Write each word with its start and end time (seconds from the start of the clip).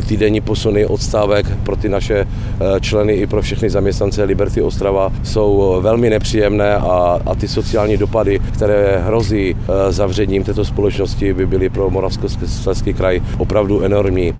ty 0.00 0.06
týdenní 0.06 0.40
posuny 0.40 0.86
odstávek 0.86 1.46
pro 1.62 1.76
ty 1.76 1.88
naše 1.88 2.18
eh, 2.18 2.80
členy 2.80 3.12
i 3.12 3.26
pro 3.26 3.42
všechny 3.42 3.70
zaměstnance 3.70 4.24
Liberty 4.24 4.62
Ostrava 4.62 5.12
jsou 5.22 5.76
eh, 5.78 5.82
velmi 5.82 6.10
nepříjemné 6.10 6.76
a, 6.76 7.20
a 7.26 7.34
ty 7.34 7.48
sociální 7.48 7.96
dopady, 7.96 8.40
které 8.54 9.02
hrozí 9.06 9.56
eh, 9.58 9.92
zavřením 9.92 10.44
této 10.44 10.64
společnosti, 10.64 11.34
by 11.34 11.46
byly 11.46 11.68
pro 11.68 11.90
Moravskoslezský 11.90 12.94
kraj 12.94 13.20
opravdu 13.38 13.82
enormní. 13.82 14.34